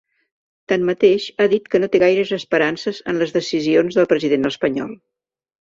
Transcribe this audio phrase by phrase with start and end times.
[0.71, 4.99] Tanmateix, ha dit que no té gaires esperances en les decisions del president espanyol.